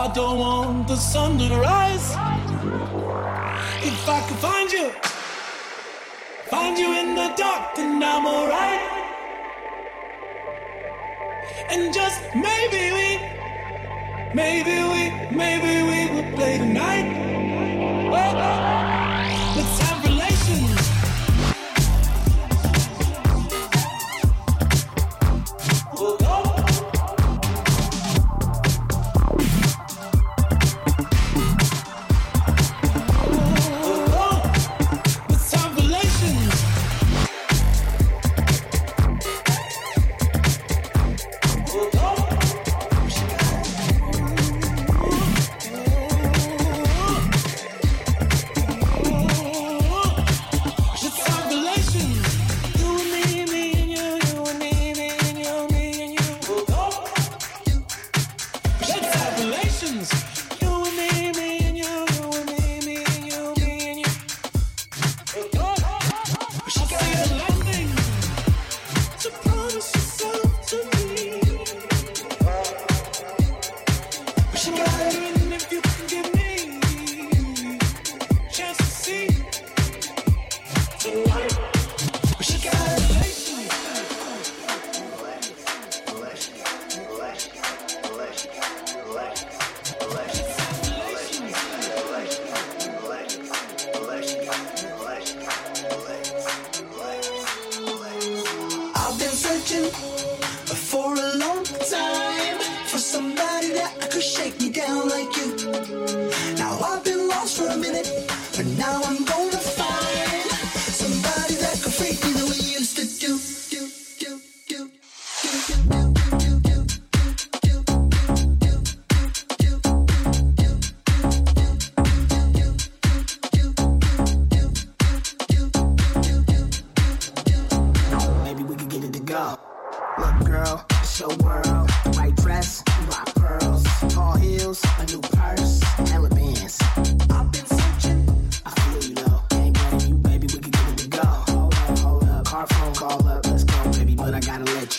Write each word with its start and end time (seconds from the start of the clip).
I 0.00 0.08
don't 0.14 0.38
want 0.38 0.88
the 0.88 0.96
sun 0.96 1.36
to 1.38 1.56
rise. 1.56 2.12
If 3.84 4.08
I 4.08 4.20
could 4.26 4.38
find 4.38 4.72
you, 4.72 4.88
find 6.48 6.78
you 6.78 6.90
in 7.00 7.14
the 7.14 7.28
dark, 7.36 7.74
then 7.76 8.02
I'm 8.02 8.24
alright. 8.24 8.80
And 11.68 11.92
just 11.92 12.18
maybe 12.34 12.82
we, 12.96 13.08
maybe 14.32 14.76
we, 14.92 15.36
maybe 15.36 15.72
we 15.90 15.98
will 16.14 16.34
play 16.34 16.56
tonight. 16.56 18.08
Well, 18.10 18.34
let's 19.54 19.89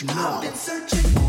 I've 0.08 0.42
been 0.42 0.54
searching. 0.54 1.21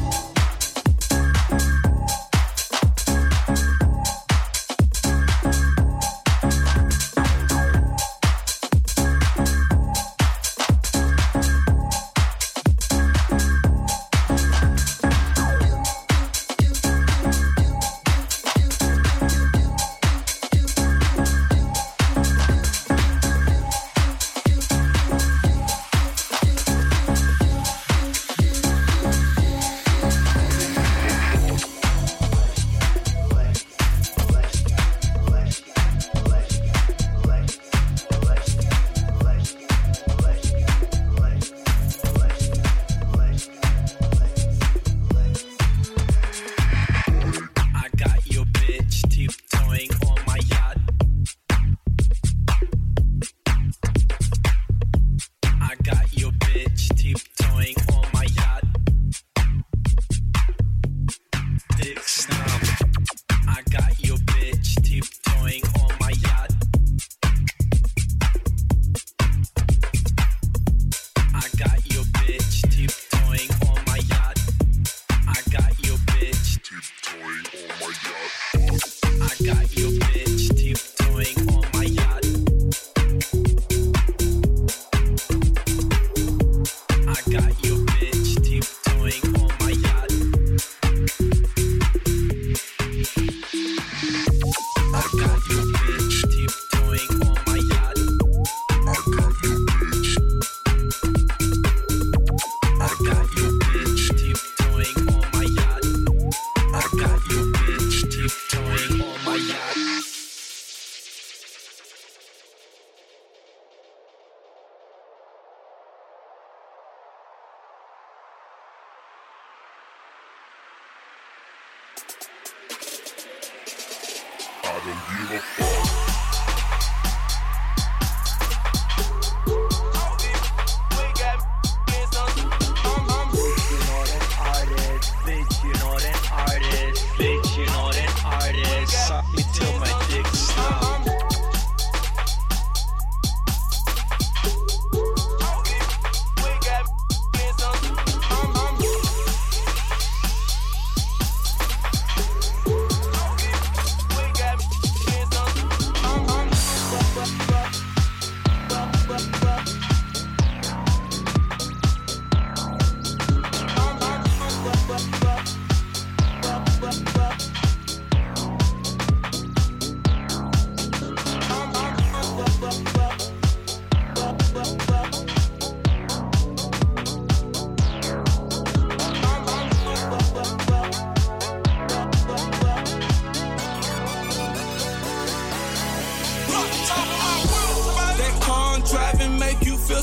don't 124.85 125.30
give 125.30 125.31
a 125.31 125.39
fuck. 125.39 126.02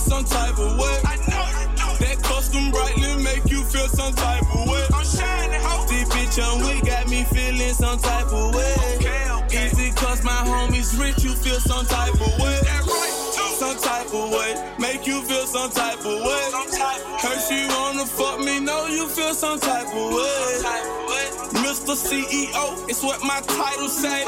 some 0.01 0.25
type 0.25 0.59
of 0.59 0.79
way. 0.79 0.97
I 1.05 1.17
know, 1.29 1.45
I 1.45 1.65
know. 1.77 1.93
That 2.01 2.19
custom 2.23 2.71
brightly 2.71 3.23
make 3.23 3.51
you 3.51 3.63
feel 3.65 3.89
some 3.89 4.15
type 4.15 4.43
of 4.43 4.67
way. 4.69 4.83
I'm 4.93 5.05
shining, 5.05 5.61
hope. 5.61 5.89
This 5.89 6.09
bitch 6.09 6.41
on 6.41 6.65
we 6.65 6.81
got 6.81 7.09
me 7.09 7.25
feeling 7.25 7.75
some 7.75 7.99
type 7.99 8.33
of 8.33 8.55
way. 8.55 8.75
Okay, 8.97 9.31
okay. 9.45 9.67
Is 9.67 9.79
it 9.79 9.95
cause 9.97 10.25
my 10.25 10.41
homies 10.49 10.99
rich 10.99 11.23
you 11.23 11.35
feel 11.35 11.61
some 11.61 11.85
type 11.87 12.15
of 12.15 12.33
way? 12.41 12.57
That 12.65 12.83
right, 12.89 13.15
too. 13.37 13.53
Some 13.61 13.77
type 13.79 14.09
of 14.13 14.31
way. 14.33 14.57
Make 14.79 15.07
you 15.07 15.23
feel 15.23 15.47
some 15.47 15.71
type 15.71 16.01
of 16.01 16.17
way. 16.25 16.43
Some 16.51 16.71
type 16.71 17.01
of 17.05 17.13
way. 17.13 17.21
Heard 17.21 17.51
you 17.53 17.69
wanna 17.69 18.07
fuck 18.07 18.41
me, 18.41 18.61
know 18.61 18.87
you 18.87 19.07
feel 19.09 19.35
some 19.35 19.61
type 19.61 19.87
of 19.93 20.15
way. 20.15 20.41
Some 20.57 20.73
type 20.73 20.85
of 20.85 21.09
way. 21.09 21.27
Mr. 21.61 21.95
CEO, 21.95 22.89
it's 22.89 23.03
what 23.03 23.23
my 23.23 23.41
title 23.43 23.89
say. 23.89 24.25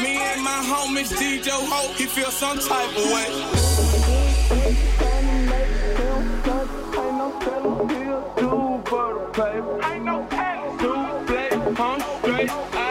Me 0.00 0.16
and 0.16 0.42
my 0.42 0.62
homies 0.64 1.12
DJ 1.12 1.50
Ho, 1.50 1.92
he 1.94 2.06
feel 2.06 2.30
some 2.30 2.58
type 2.58 2.96
of 2.96 3.04
way. 3.12 4.89
Ain't 9.82 10.04
no 10.04 10.26
Two 10.78 11.26
play, 11.26 11.48
I'm 11.78 12.00
straight, 12.00 12.50
I 12.50 12.89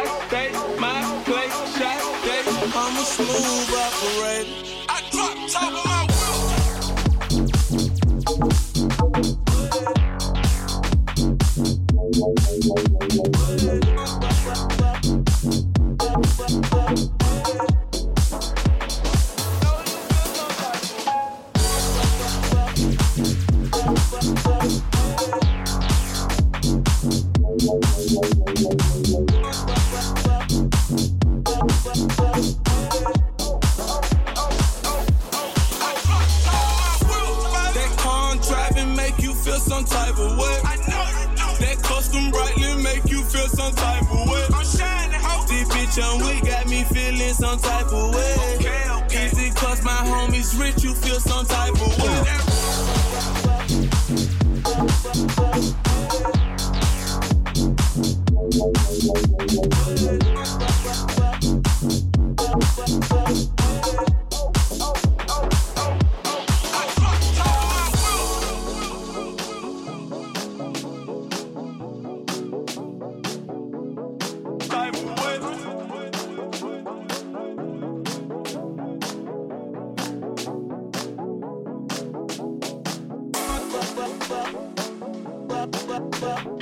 Type 86.19 86.59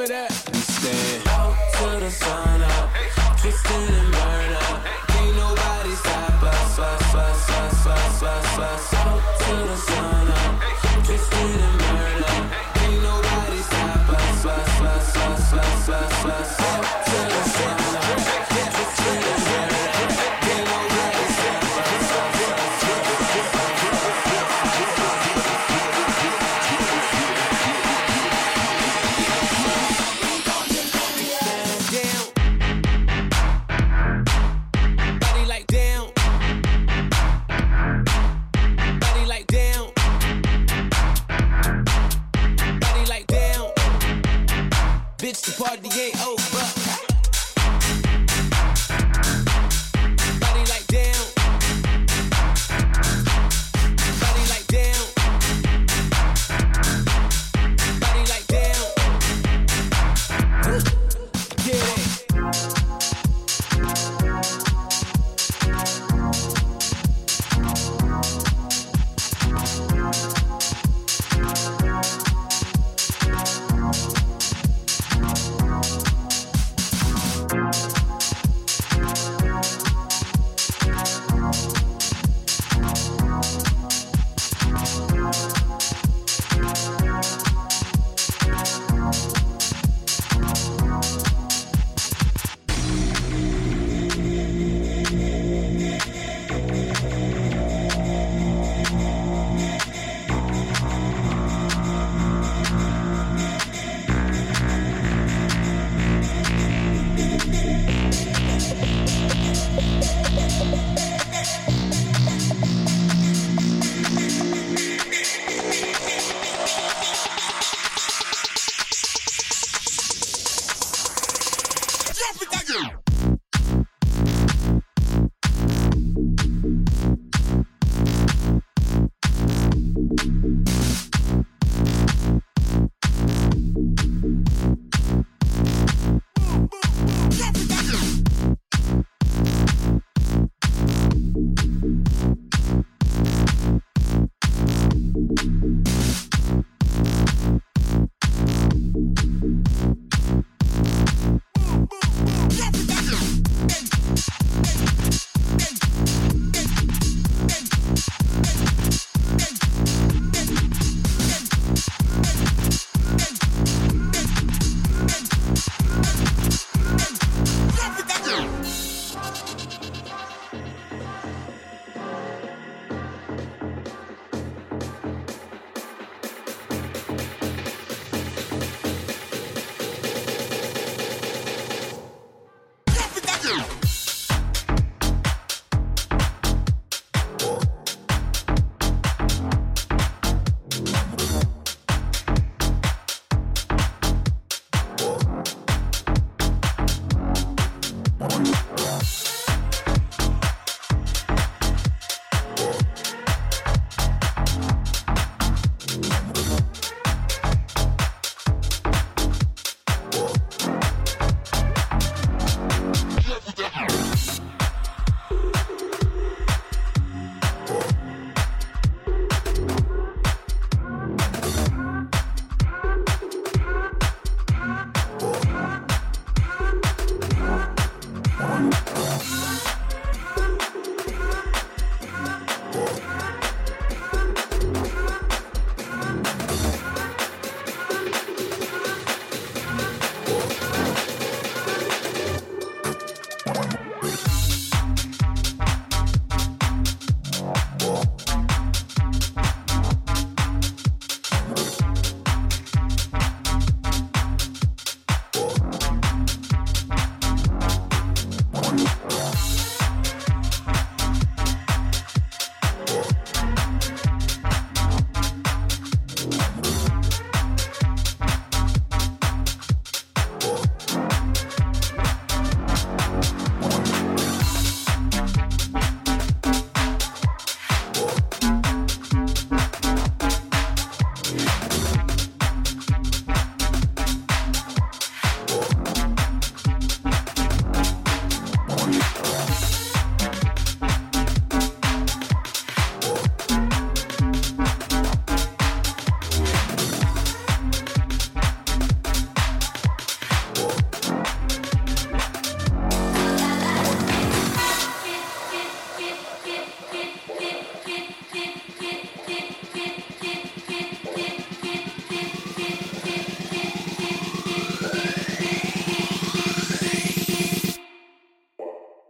remember 0.00 0.28
that. 0.28 0.48
And 0.48 0.56
stand 0.56 1.28
out 1.28 1.56
to 1.74 2.00
the 2.00 2.10
sun 2.10 2.62
up, 2.62 2.90
twisting 3.38 3.94
and 3.94 4.12
burn 4.12 4.52
up. 4.52 4.84
Can't 5.08 5.36
nobody 5.36 5.94
stop 5.94 6.42
us, 6.42 6.78
us, 6.78 7.14
us, 7.14 7.50
us, 7.50 7.86
us, 7.86 8.22
us, 8.22 8.58
us. 8.58 8.94
Out 8.94 9.38
to 9.40 9.54
the 9.56 9.76
sun. 9.76 9.99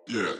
Yeah. 0.06 0.32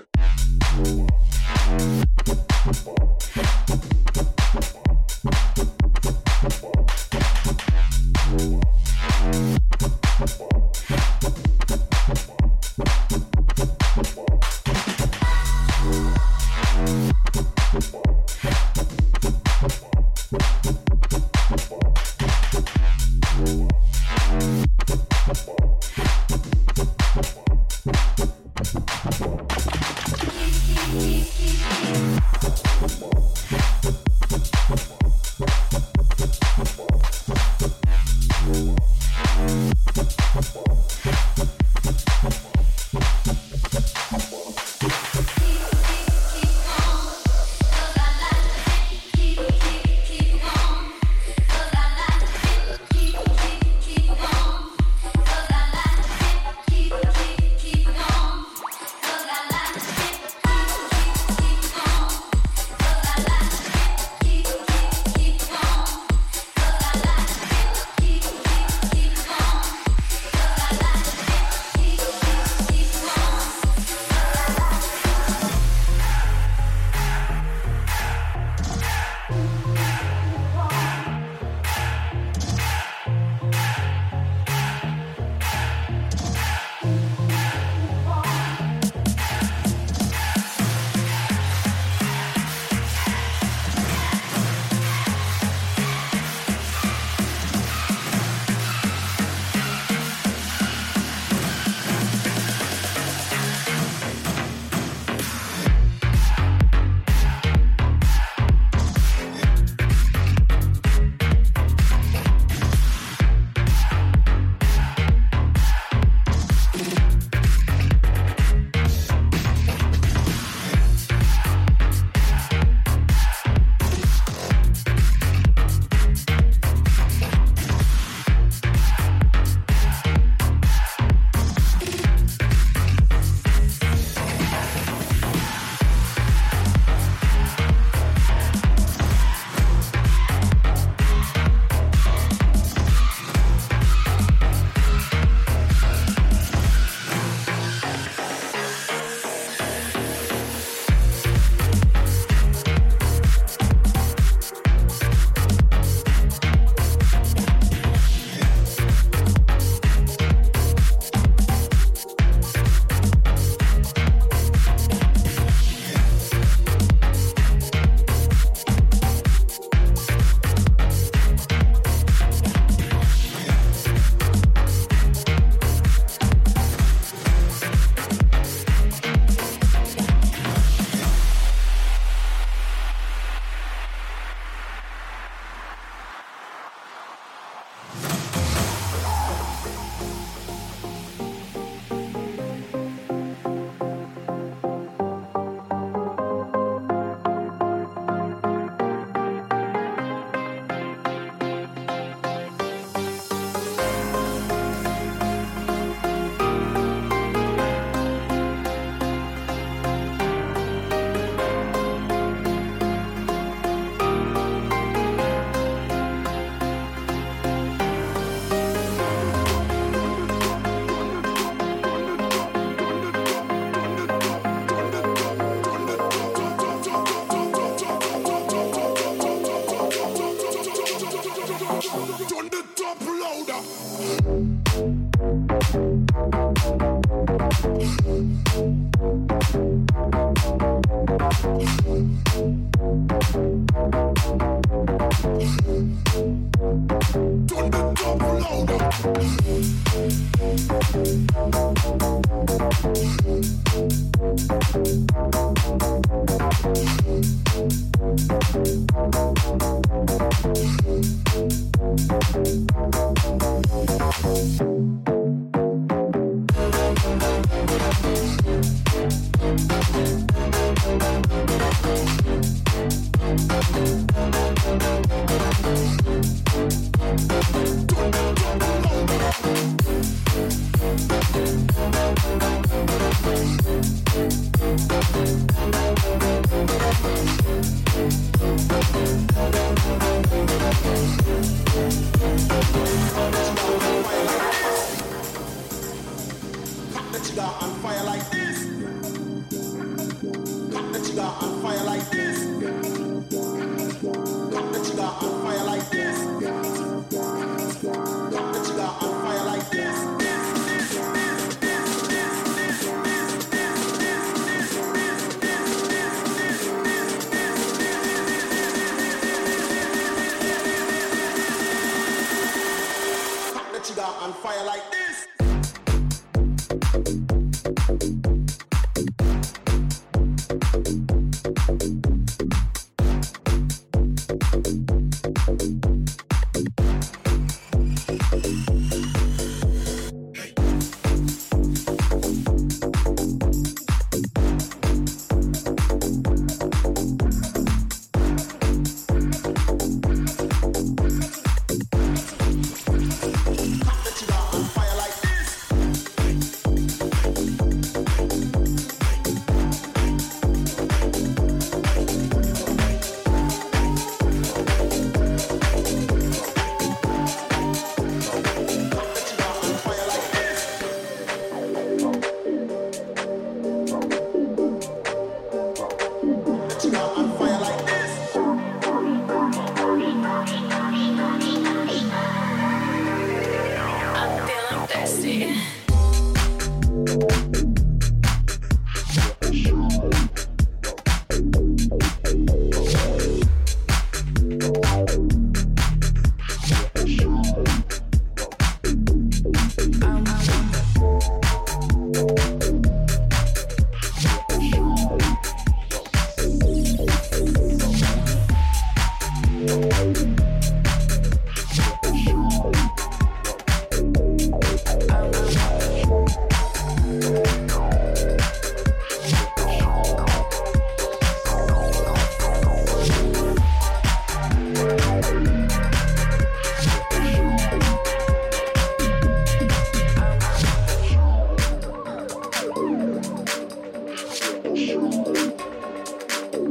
Thank 249.13 249.51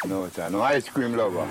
No, 0.04 0.28
sir. 0.28 0.50
No 0.50 0.62
ice 0.62 0.90
cream 0.90 1.16
lover. 1.16 1.46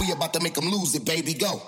We 0.00 0.10
about 0.12 0.32
to 0.32 0.40
make 0.40 0.54
them 0.54 0.64
lose 0.64 0.94
it, 0.94 1.04
baby. 1.04 1.34
Go. 1.34 1.60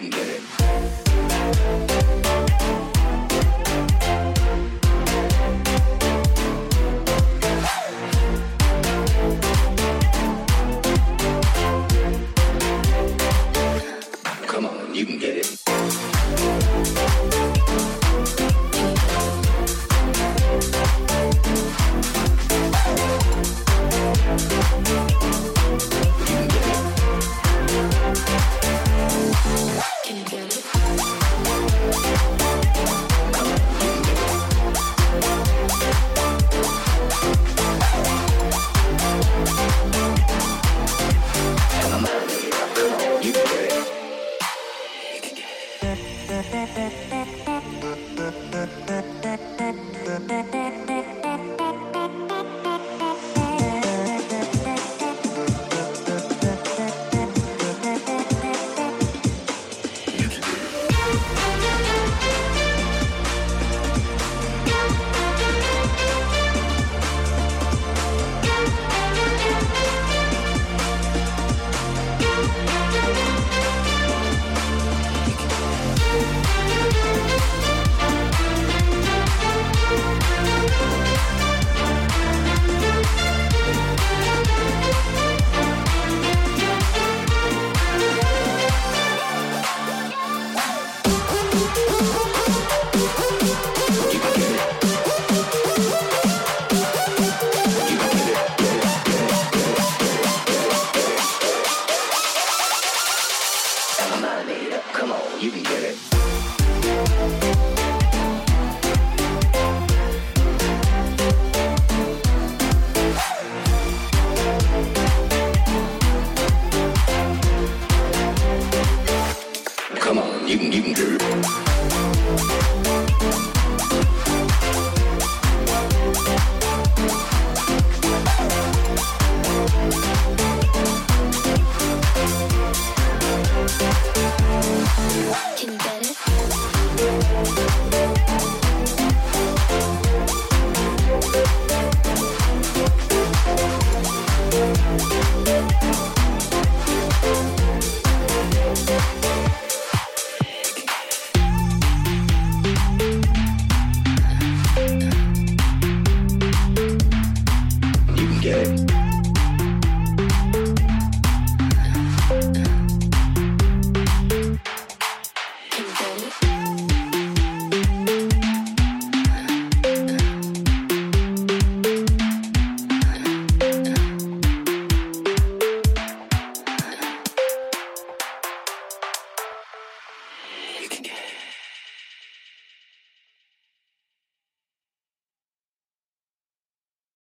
Can, 0.00 0.10
do 0.10 0.18
it. 0.18 0.69